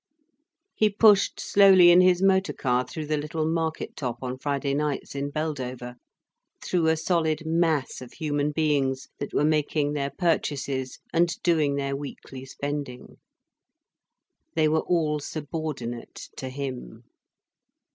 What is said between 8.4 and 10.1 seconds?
beings that were making their